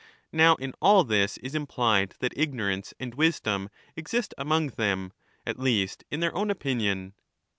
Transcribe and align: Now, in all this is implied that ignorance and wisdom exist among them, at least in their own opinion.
Now, 0.31 0.55
in 0.55 0.73
all 0.81 1.03
this 1.03 1.37
is 1.43 1.53
implied 1.53 2.15
that 2.21 2.33
ignorance 2.35 2.91
and 2.99 3.13
wisdom 3.13 3.69
exist 3.95 4.33
among 4.35 4.69
them, 4.69 5.13
at 5.45 5.59
least 5.59 6.05
in 6.09 6.21
their 6.21 6.33
own 6.33 6.49
opinion. 6.49 7.13